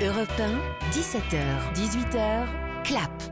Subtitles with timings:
[0.00, 0.60] Europe 1,
[0.92, 2.46] 17h, 18h,
[2.84, 3.27] clap.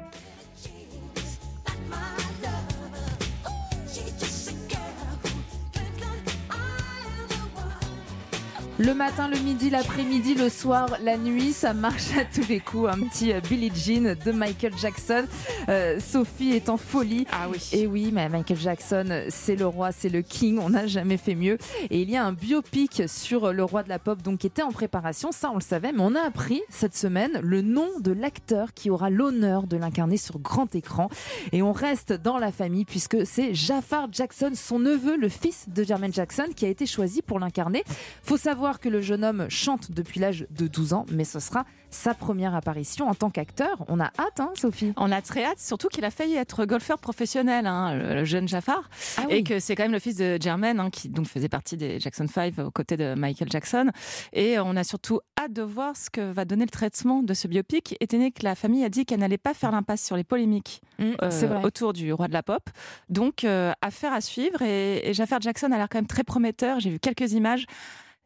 [8.79, 12.91] Le matin, le midi, l'après-midi, le soir, la nuit, ça marche à tous les coups.
[12.91, 15.25] Un petit euh, Billie Jean de Michael Jackson.
[15.71, 17.27] Euh, Sophie est en folie.
[17.33, 17.71] Ah oui.
[17.73, 20.59] Et oui, mais Michael Jackson, c'est le roi, c'est le king.
[20.61, 21.57] On n'a jamais fait mieux.
[21.89, 24.61] Et il y a un biopic sur le roi de la pop, donc qui était
[24.61, 25.33] en préparation.
[25.33, 25.93] Ça, on le savait.
[25.93, 30.19] Mais on a appris cette semaine le nom de l'acteur qui aura l'honneur de l'incarner
[30.19, 31.09] sur grand écran.
[31.53, 35.83] Et on reste dans la famille puisque c'est Jafar Jackson, son neveu, le fils de
[35.83, 37.83] Jermaine Jackson, qui a été choisi pour l'incarner.
[38.23, 41.65] Faut savoir que le jeune homme chante depuis l'âge de 12 ans, mais ce sera
[41.91, 43.85] sa première apparition en tant qu'acteur.
[43.89, 46.99] On a hâte, hein, Sophie On a très hâte, surtout qu'il a failli être golfeur
[46.99, 49.35] professionnel, hein, le jeune Jafar, ah oui.
[49.37, 52.01] et que c'est quand même le fils de Jermaine, hein, qui donc faisait partie des
[52.01, 53.91] Jackson 5 aux côtés de Michael Jackson.
[54.33, 57.49] Et on a surtout hâte de voir ce que va donner le traitement de ce
[57.49, 60.25] biopic, étant donné que la famille a dit qu'elle n'allait pas faire l'impasse sur les
[60.25, 61.63] polémiques Mmh, c'est vrai.
[61.63, 62.63] autour du roi de la pop.
[63.11, 64.63] Donc, euh, affaire à suivre.
[64.63, 66.81] Et, et Jafar Jackson a l'air quand même très prometteur.
[66.81, 67.67] J'ai vu quelques images.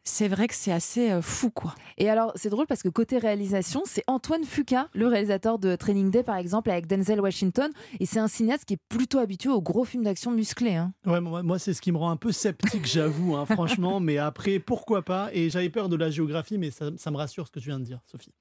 [0.04, 1.74] C'est vrai que c'est assez euh, fou, quoi.
[1.98, 6.10] Et alors, c'est drôle parce que côté réalisation, c'est Antoine Fuqua, le réalisateur de Training
[6.10, 7.70] Day, par exemple, avec Denzel Washington.
[8.00, 10.74] Et c'est un cinéaste qui est plutôt habitué aux gros films d'action musclés.
[10.74, 10.92] Hein.
[11.04, 14.00] Ouais, moi, moi, c'est ce qui me rend un peu sceptique, j'avoue, hein, franchement.
[14.00, 15.28] Mais après, pourquoi pas?
[15.32, 17.78] Et j'avais peur de la géographie, mais ça, ça me rassure ce que tu viens
[17.78, 18.32] de dire, Sophie.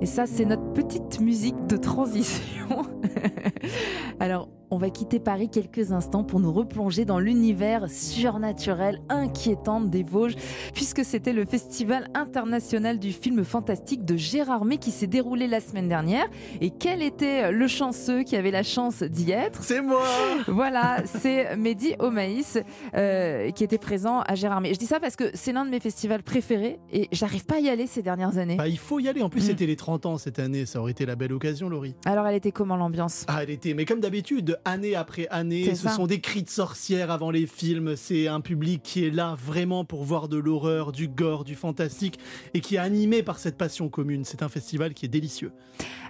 [0.00, 2.86] Et ça, c'est notre petite musique de transition.
[4.20, 10.02] Alors, on va quitter Paris quelques instants pour nous replonger dans l'univers surnaturel inquiétant des
[10.02, 10.34] Vosges,
[10.74, 15.88] puisque c'était le Festival international du film fantastique de Gérardmer qui s'est déroulé la semaine
[15.88, 16.26] dernière.
[16.60, 19.62] Et quel était le chanceux qui avait la chance d'y être?
[19.62, 20.02] C'est moi
[20.48, 22.58] Voilà, c'est Mehdi Omaïs
[22.94, 24.74] euh, qui était présent à Gérardmer.
[24.74, 27.60] Je dis ça parce que c'est l'un de mes festivals préférés et j'arrive pas à
[27.60, 28.56] y aller ces dernières années.
[28.56, 29.22] bah, Il faut y aller.
[29.22, 29.46] En plus, Mm.
[29.46, 30.66] c'était les 30 ans cette année.
[30.66, 31.94] Ça aurait été la belle occasion, Laurie.
[32.04, 33.15] Alors, elle était comment l'ambiance?
[33.28, 35.90] Ah, elle était, mais comme d'habitude, année après année, ce ça.
[35.90, 37.96] sont des cris de sorcières avant les films.
[37.96, 42.18] C'est un public qui est là vraiment pour voir de l'horreur, du gore, du fantastique
[42.54, 44.24] et qui est animé par cette passion commune.
[44.24, 45.52] C'est un festival qui est délicieux.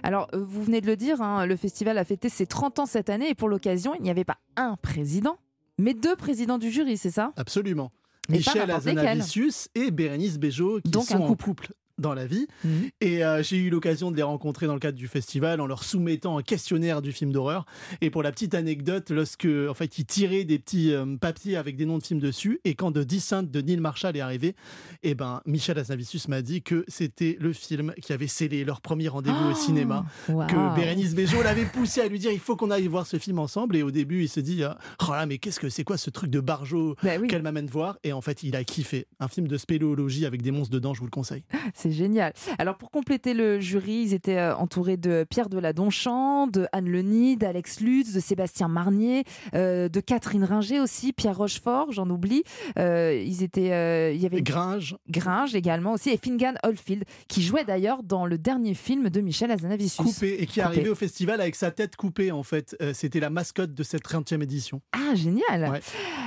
[0.03, 2.85] Alors, euh, vous venez de le dire, hein, le festival a fêté ses 30 ans
[2.85, 5.37] cette année et pour l'occasion, il n'y avait pas un président,
[5.77, 7.33] mais deux présidents du jury, c'est ça?
[7.35, 7.91] Absolument.
[8.29, 8.69] Michel.
[8.69, 11.73] Azanavicius et Bérénice Bejo qui Donc sont un en couple.
[11.97, 12.47] Dans la vie.
[12.63, 12.89] Mhm.
[13.01, 15.83] Et euh, j'ai eu l'occasion de les rencontrer dans le cadre du festival en leur
[15.83, 17.65] soumettant un questionnaire du film d'horreur.
[18.01, 21.75] Et pour la petite anecdote, lorsque en fait ils tiraient des petits euh, papiers avec
[21.75, 24.55] des noms de films dessus, et quand The Descent de Neil Marshall est arrivé,
[25.03, 29.07] et ben Michel Azanavicius m'a dit que c'était le film qui avait scellé leur premier
[29.07, 30.05] rendez-vous au cinéma.
[30.29, 30.47] Waouh.
[30.47, 33.39] Que Bérénice Bejo l'avait poussé à lui dire il faut qu'on aille voir ce film
[33.39, 33.75] ensemble.
[33.75, 34.73] Et au début, il se dit euh,
[35.07, 37.67] oh là, mais qu'est-ce que c'est quoi ce truc de barjo Bah oui, qu'elle m'amène
[37.67, 37.97] voir?
[38.03, 39.07] Et en fait, il a kiffé.
[39.19, 41.43] Un film de spéléologie avec des monstres dedans, je vous le conseille.
[41.87, 42.33] C'est génial.
[42.57, 47.37] Alors, pour compléter le jury, ils étaient euh, entourés de Pierre Deladonchamp, de Anne Lenny,
[47.37, 52.43] d'Alex Lutz, de Sébastien Marnier, euh, de Catherine Ringer aussi, Pierre Rochefort, j'en oublie.
[52.77, 57.41] Euh, ils étaient, euh, il y avait Gringe, Gringe également aussi et Fingan Oldfield qui
[57.41, 60.05] jouait d'ailleurs dans le dernier film de Michel Azanavicius.
[60.05, 60.75] coupé et qui est Coupé.
[60.75, 62.75] arrivé au festival avec sa tête coupée en fait.
[62.93, 64.81] C'était la mascotte de cette 30e édition.
[64.93, 65.81] Ah, génial Ouais.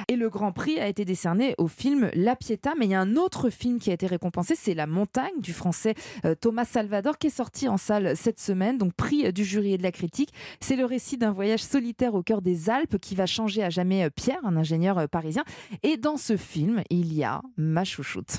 [0.08, 3.00] Et le Grand Prix a été décerné au film La Pietà, mais il y a
[3.00, 5.94] un autre film qui a été récompensé, c'est La Montagne du français
[6.24, 9.74] euh, Thomas Salvador, qui est sorti en salle cette semaine, donc prix euh, du jury
[9.74, 10.32] et de la critique.
[10.60, 14.04] C'est le récit d'un voyage solitaire au cœur des Alpes qui va changer à jamais
[14.04, 15.44] euh, Pierre, un ingénieur parisien.
[15.82, 18.38] Et dans ce film, il y a ma chouchoute,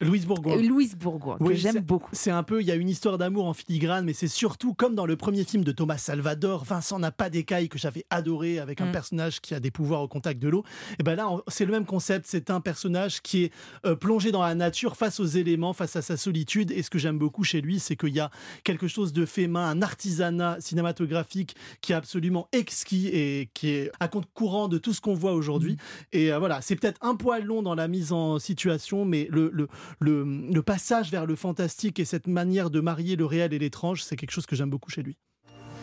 [0.00, 0.56] Louise Bourgoin.
[0.56, 2.10] Louise Bourgoin, que Oui, j'aime beaucoup.
[2.12, 4.94] C'est un peu, il y a une histoire d'amour en filigrane, mais c'est surtout comme
[4.94, 8.80] dans le premier film de Thomas Salvador, Vincent n'a pas d'écailles que j'avais adoré avec
[8.80, 8.92] un Mm.
[8.92, 10.62] personnage qui a des pouvoirs au contact de l'eau.
[11.00, 12.26] Et ben là, c'est le même concept.
[12.28, 13.52] C'est un personnage qui est
[13.86, 16.70] euh, plongé dans la nature face aux éléments, face à sa solitude.
[16.70, 18.30] Et ce que j'aime beaucoup chez lui, c'est qu'il y a
[18.62, 23.90] quelque chose de fait main, un artisanat cinématographique qui est absolument exquis et qui est
[23.98, 25.76] à compte courant de tout ce qu'on voit aujourd'hui.
[26.12, 29.50] Et euh, voilà, c'est peut-être un poil long dans la mise en situation, mais le,
[29.52, 29.66] le,
[30.00, 34.02] le, le passage vers le fantastique et cette manière de marier le réel et l'étrange,
[34.02, 35.16] c'est quelque chose que j'aime beaucoup chez lui.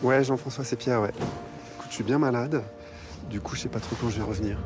[0.02, 1.10] Ouais, Jean-François, c'est Pierre, ouais.
[1.10, 2.62] Écoute, je suis bien malade.
[3.30, 4.58] Du coup, je sais pas trop quand je vais revenir.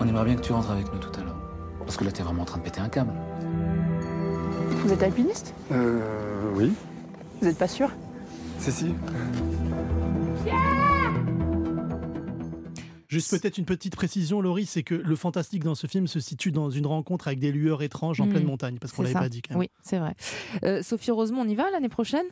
[0.00, 1.40] On aimerait bien que tu rentres avec nous tout à l'heure.
[1.80, 3.12] Parce que là, t'es vraiment en train de péter un câble.
[4.84, 5.54] Vous êtes alpiniste?
[5.72, 6.00] Euh,
[6.54, 6.72] oui.
[7.40, 7.90] Vous n'êtes pas sûr?
[8.58, 8.94] Si, si.
[13.08, 16.52] Juste peut-être une petite précision, Laurie, c'est que le fantastique dans ce film se situe
[16.52, 18.30] dans une rencontre avec des lueurs étranges en Mm.
[18.30, 19.60] pleine montagne, parce qu'on l'avait pas dit quand même.
[19.60, 20.14] Oui, c'est vrai.
[20.64, 22.26] Euh, Sophie Rosemont, on y va l'année prochaine?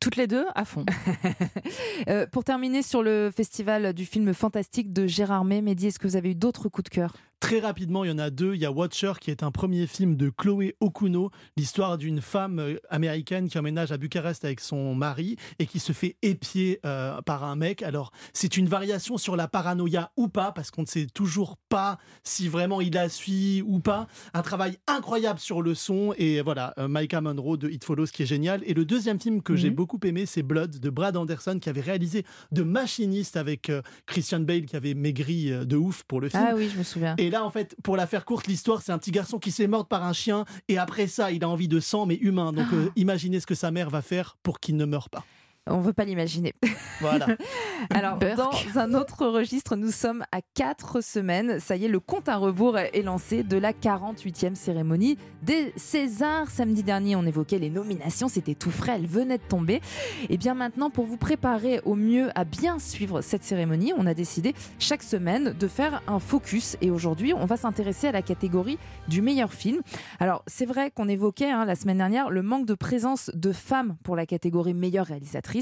[0.00, 0.84] Toutes les deux, à fond.
[2.08, 6.06] Euh, pour terminer sur le festival du film fantastique de Gérard May, Mehdi, est-ce que
[6.06, 7.14] vous avez eu d'autres coups de cœur?
[7.44, 8.54] Très rapidement, il y en a deux.
[8.54, 12.58] Il y a Watcher, qui est un premier film de Chloé Okuno, l'histoire d'une femme
[12.58, 17.20] euh, américaine qui emménage à Bucarest avec son mari et qui se fait épier euh,
[17.20, 17.82] par un mec.
[17.82, 21.98] Alors, c'est une variation sur la paranoïa ou pas, parce qu'on ne sait toujours pas
[22.22, 24.06] si vraiment il la suit ou pas.
[24.32, 28.22] Un travail incroyable sur le son et voilà, euh, Micah Monroe de It Follows qui
[28.22, 28.62] est génial.
[28.64, 29.74] Et le deuxième film que j'ai Mhm.
[29.76, 34.40] beaucoup aimé, c'est Blood de Brad Anderson qui avait réalisé de machiniste avec euh, Christian
[34.40, 36.42] Bale qui avait maigri de ouf pour le film.
[36.48, 37.14] Ah oui, je me souviens.
[37.18, 39.66] Et là, en fait, pour la faire courte, l'histoire, c'est un petit garçon qui s'est
[39.66, 40.44] mort par un chien.
[40.68, 42.52] Et après ça, il a envie de sang, mais humain.
[42.52, 45.24] Donc, euh, imaginez ce que sa mère va faire pour qu'il ne meure pas.
[45.70, 46.52] On veut pas l'imaginer.
[47.00, 47.26] Voilà.
[47.90, 48.36] Alors, Burk.
[48.36, 51.58] dans un autre registre, nous sommes à 4 semaines.
[51.58, 56.50] Ça y est, le compte à rebours est lancé de la 48e cérémonie des Césars.
[56.50, 58.28] Samedi dernier, on évoquait les nominations.
[58.28, 59.80] C'était tout frais, elles venaient de tomber.
[60.28, 64.12] Et bien maintenant, pour vous préparer au mieux à bien suivre cette cérémonie, on a
[64.12, 66.76] décidé chaque semaine de faire un focus.
[66.82, 68.78] Et aujourd'hui, on va s'intéresser à la catégorie
[69.08, 69.80] du meilleur film.
[70.20, 73.96] Alors, c'est vrai qu'on évoquait hein, la semaine dernière le manque de présence de femmes
[74.02, 75.53] pour la catégorie meilleure réalisatrice.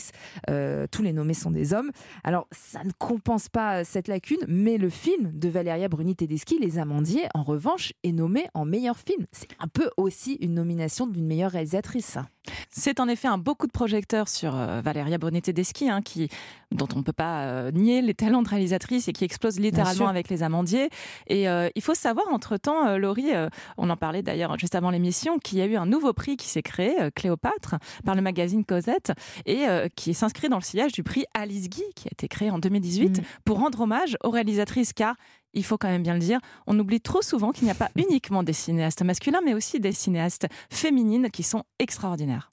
[0.49, 1.91] Euh, tous les nommés sont des hommes.
[2.25, 6.79] Alors, ça ne compense pas cette lacune, mais le film de Valéria Bruni Tedeschi, Les
[6.79, 9.27] Amandiers, en revanche, est nommé en meilleur film.
[9.33, 12.07] C'est un peu aussi une nomination d'une meilleure réalisatrice.
[12.07, 12.27] ça.
[12.71, 16.29] C'est en effet un beaucoup de projecteurs sur euh, Valeria Bonetti-Tedeschi, hein, qui,
[16.73, 20.09] dont on ne peut pas euh, nier les talents de réalisatrice et qui explose littéralement
[20.09, 20.89] avec les amandiers.
[21.27, 23.31] Et euh, il faut savoir, entre-temps, euh, Laurie,
[23.77, 26.49] on en parlait d'ailleurs juste avant l'émission, qu'il y a eu un nouveau prix qui
[26.49, 29.13] s'est créé, Cléopâtre, par le magazine Cosette,
[29.47, 32.51] et euh, qui s'inscrit dans le sillage du prix Alice Guy, qui a été créé
[32.51, 33.25] en 2018, Mm.
[33.45, 35.17] pour rendre hommage aux réalisatrices, car
[35.55, 37.91] il faut quand même bien le dire, on oublie trop souvent qu'il n'y a pas
[37.97, 42.51] uniquement des cinéastes masculins, mais aussi des cinéastes féminines qui sont extraordinaires.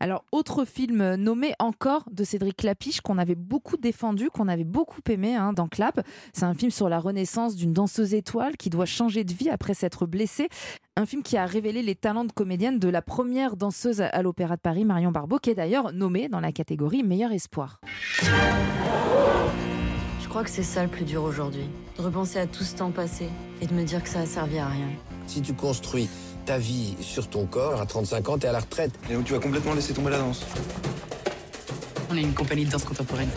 [0.00, 5.00] Alors, autre film nommé encore de Cédric Clapiche qu'on avait beaucoup défendu, qu'on avait beaucoup
[5.08, 6.06] aimé hein, dans Clap.
[6.32, 9.74] C'est un film sur la renaissance d'une danseuse étoile qui doit changer de vie après
[9.74, 10.48] s'être blessée.
[10.96, 14.56] Un film qui a révélé les talents de comédienne de la première danseuse à l'Opéra
[14.56, 17.80] de Paris, Marion Barbeau, qui est d'ailleurs nommée dans la catégorie Meilleur Espoir.
[20.20, 21.64] Je crois que c'est ça le plus dur aujourd'hui.
[21.96, 23.28] De repenser à tout ce temps passé
[23.60, 24.88] et de me dire que ça a servi à rien.
[25.26, 26.08] Si tu construis
[26.48, 28.90] ta vie sur ton corps, à 35 ans, t'es à la retraite.
[29.10, 30.46] Et donc tu vas complètement laisser tomber la danse.
[32.10, 33.28] On est une compagnie de danse contemporaine.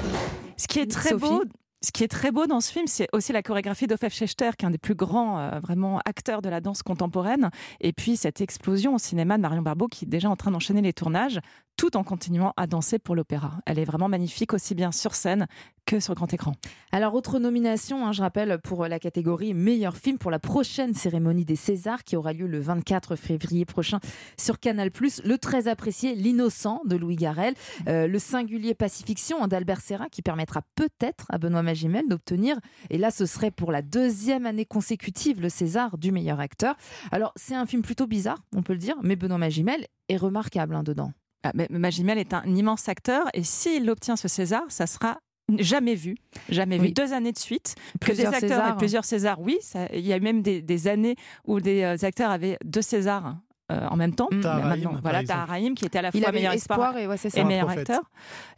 [0.56, 1.44] Ce qui est très Sophie beau.
[1.84, 4.64] Ce qui est très beau dans ce film, c'est aussi la chorégraphie d'Ofef Schechter, qui
[4.64, 7.50] est un des plus grands euh, vraiment acteurs de la danse contemporaine.
[7.82, 10.82] Et puis cette explosion au cinéma de Marion Barbeau, qui est déjà en train d'enchaîner
[10.82, 11.42] les tournages,
[11.78, 13.54] tout en continuant à danser pour l'opéra.
[13.66, 15.48] Elle est vraiment magnifique, aussi bien sur scène
[15.86, 16.54] que sur grand écran.
[16.92, 21.46] Alors, autre nomination, hein, je rappelle, pour la catégorie meilleur film pour la prochaine cérémonie
[21.46, 24.00] des Césars qui aura lieu le 24 février prochain
[24.38, 24.92] sur Canal+.
[25.26, 27.56] Le très apprécié L'innocent de Louis Garrel,
[27.88, 32.58] euh, le singulier Pacifiction d'Albert Serra qui permettra peut-être à Benoît Magimel d'obtenir,
[32.90, 36.76] et là ce serait pour la deuxième année consécutive, le César du meilleur acteur.
[37.12, 40.76] Alors, c'est un film plutôt bizarre, on peut le dire, mais Benoît Magimel est remarquable
[40.76, 41.12] hein, dedans.
[41.44, 45.18] Ah, mais Magimel est un immense acteur et s'il obtient ce César, ça sera
[45.58, 46.16] jamais vu,
[46.50, 46.88] jamais Oui.
[46.88, 47.76] vu, deux années de suite.
[48.00, 48.76] Que des Plusieurs acteurs hein.
[48.78, 51.16] plusieurs Césars, oui, ça- il y a même des, des années
[51.46, 53.36] où des euh, acteurs avaient deux Césars
[53.72, 54.30] euh, en même temps.
[54.32, 54.40] Mm.
[54.42, 55.38] Maintenant, voilà, exemple.
[55.40, 57.40] Tahar Rahim, qui était à la fois meilleur espoir espoir et ouais, c'est ça.
[57.42, 57.90] et meilleur prophète.
[57.90, 58.04] acteur.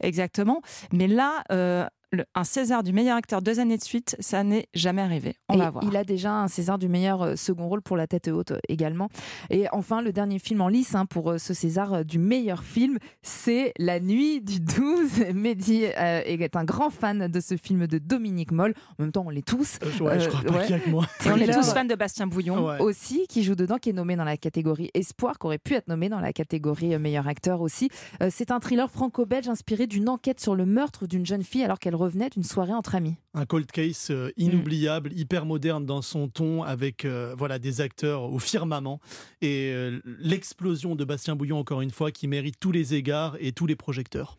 [0.01, 0.61] Exactement.
[0.91, 4.67] Mais là, euh, le- un César du meilleur acteur deux années de suite, ça n'est
[4.73, 5.35] jamais arrivé.
[5.49, 5.83] On Et va voir.
[5.87, 8.59] il a déjà un César du meilleur euh, second rôle pour La tête haute euh,
[8.69, 9.09] également.
[9.49, 12.97] Et enfin, le dernier film en lice hein, pour euh, ce César du meilleur film,
[13.23, 15.25] c'est La nuit du 12.
[15.33, 18.73] Mehdi euh, est un grand fan de ce film de Dominique Moll.
[18.99, 19.79] En même temps, on l'est tous.
[19.83, 20.61] Euh, ouais, je crois pas ouais.
[20.65, 21.05] qu'il y a que moi.
[21.25, 22.63] Et on est tous fans de Bastien Bouillon.
[22.67, 22.79] Ouais.
[22.79, 25.87] aussi qui joue dedans, qui est nommé dans la catégorie Espoir, qui aurait pu être
[25.87, 27.89] nommé dans la catégorie meilleur acteur aussi.
[28.21, 31.79] Euh, c'est un thriller franco-belge inspiré d'une enquête sur le meurtre d'une jeune fille alors
[31.79, 33.15] qu'elle revenait d'une soirée entre amis.
[33.33, 38.23] Un cold case euh, inoubliable, hyper moderne dans son ton, avec euh, voilà des acteurs
[38.23, 38.99] au firmament
[39.41, 43.51] et euh, l'explosion de Bastien Bouillon encore une fois qui mérite tous les égards et
[43.51, 44.37] tous les projecteurs.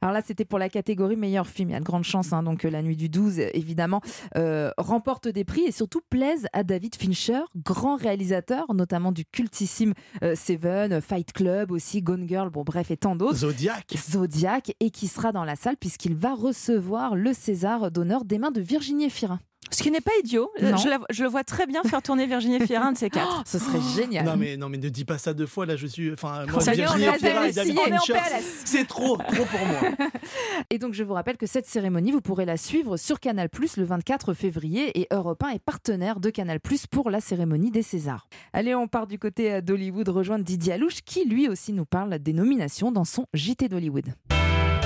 [0.00, 1.70] Alors là, c'était pour la catégorie meilleur film.
[1.70, 4.00] Il y a de grandes chances, hein, donc euh, La Nuit du 12, euh, évidemment,
[4.36, 9.94] euh, remporte des prix et surtout plaise à David Fincher, grand réalisateur, notamment du cultissime
[10.22, 13.38] euh, Seven, Fight Club aussi, Gone Girl, bon bref, et tant d'autres.
[13.38, 13.96] Zodiac.
[13.96, 18.52] Zodiac, et qui sera dans la salle puisqu'il va recevoir le César d'honneur des mains
[18.52, 19.40] de Virginie Fira.
[19.70, 20.50] Ce qui n'est pas idiot.
[20.62, 20.76] Euh.
[20.76, 23.26] Je, la- je le vois très bien faire tourner Virginie Fira, un de ces quatre.
[23.38, 24.24] Oh, ce serait génial.
[24.24, 26.62] Non mais non mais ne dis pas ça deux fois là je suis enfin moi
[26.62, 28.20] est, on Virginie Fira
[28.64, 29.80] c'est trop trop pour moi.
[30.70, 33.84] Et donc, je vous rappelle que cette cérémonie, vous pourrez la suivre sur Canal le
[33.84, 36.58] 24 février et Europe 1 est partenaire de Canal
[36.90, 38.28] pour la cérémonie des Césars.
[38.52, 42.18] Allez, on part du côté euh, d'Hollywood rejoindre Didier Alouche qui lui aussi nous parle
[42.18, 44.06] des nominations dans son JT d'Hollywood.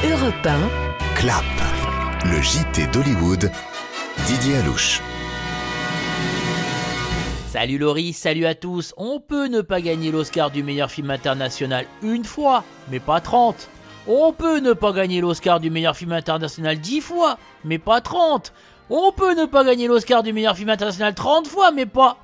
[0.05, 1.45] Europe 1, Clap,
[2.25, 3.51] le JT d'Hollywood,
[4.19, 5.01] Didier Alouche.
[7.49, 8.95] Salut Laurie, salut à tous.
[8.97, 13.69] On peut ne pas gagner l'Oscar du meilleur film international une fois, mais pas 30.
[14.07, 18.53] On peut ne pas gagner l'Oscar du meilleur film international 10 fois, mais pas 30.
[18.91, 22.17] On peut ne pas gagner l'Oscar du meilleur film international 30 fois, mais pas...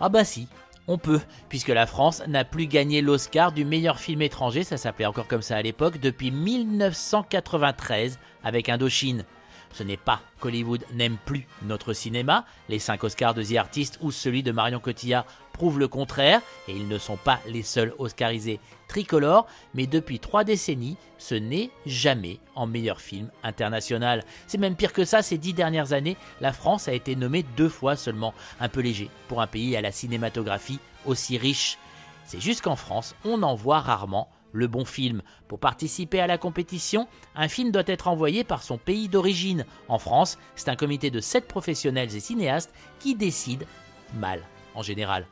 [0.00, 0.48] Ah bah si,
[0.86, 5.06] on peut, puisque la France n'a plus gagné l'Oscar du meilleur film étranger, ça s'appelait
[5.06, 9.24] encore comme ça à l'époque, depuis 1993 avec Indochine.
[9.72, 14.10] Ce n'est pas qu'Hollywood n'aime plus notre cinéma, les 5 Oscars de The Artist ou
[14.10, 18.60] celui de Marion Cotillard prouvent le contraire, et ils ne sont pas les seuls Oscarisés
[18.88, 24.24] tricolores, mais depuis trois décennies, ce n'est jamais en meilleur film international.
[24.46, 27.68] C'est même pire que ça, ces dix dernières années, la France a été nommée deux
[27.68, 31.78] fois seulement, un peu léger pour un pays à la cinématographie aussi riche.
[32.24, 35.22] C'est juste qu'en France, on en voit rarement le bon film.
[35.48, 39.64] Pour participer à la compétition, un film doit être envoyé par son pays d'origine.
[39.88, 43.66] En France, c'est un comité de 7 professionnels et cinéastes qui décide
[44.14, 44.42] mal,
[44.74, 45.26] en général.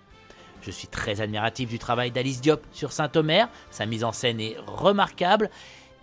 [0.62, 4.56] Je suis très admiratif du travail d'Alice Diop sur Saint-Omer, sa mise en scène est
[4.66, 5.50] remarquable,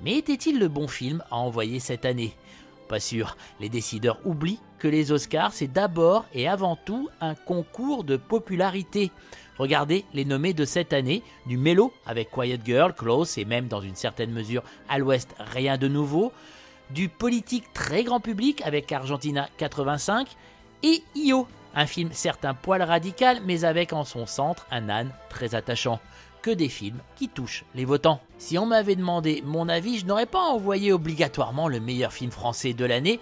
[0.01, 2.35] mais était-il le bon film à envoyer cette année?
[2.87, 8.03] Pas sûr, les décideurs oublient que les Oscars, c'est d'abord et avant tout un concours
[8.03, 9.11] de popularité.
[9.57, 13.81] Regardez les nommés de cette année, du Mélo avec Quiet Girl, Close et même dans
[13.81, 16.31] une certaine mesure à l'Ouest, rien de nouveau,
[16.91, 20.27] du politique très grand public avec Argentina 85
[20.83, 25.11] et Io, un film certes un poil radical mais avec en son centre un âne
[25.29, 25.99] très attachant.
[26.43, 28.21] Que des films qui touchent les votants.
[28.37, 32.73] Si on m'avait demandé mon avis, je n'aurais pas envoyé obligatoirement le meilleur film français
[32.73, 33.19] de l'année,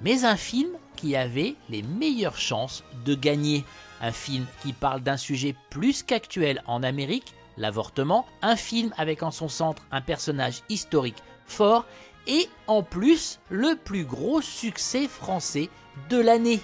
[0.00, 3.64] mais un film qui avait les meilleures chances de gagner
[4.00, 9.30] un film qui parle d'un sujet plus qu'actuel en Amérique, l'avortement, un film avec en
[9.30, 11.86] son centre un personnage historique fort
[12.26, 15.70] et en plus le plus gros succès français
[16.10, 16.60] de l'année.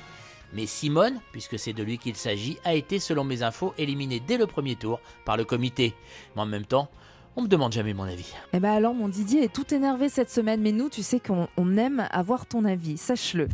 [0.53, 4.37] Mais Simone, puisque c'est de lui qu'il s'agit, a été, selon mes infos, éliminé dès
[4.37, 5.95] le premier tour par le comité.
[6.37, 6.89] Mais en même temps,
[7.35, 8.33] on me demande jamais mon avis.
[8.53, 11.77] Eh ben alors, mon Didier est tout énervé cette semaine, mais nous, tu sais qu'on
[11.77, 13.49] aime avoir ton avis, sache-le.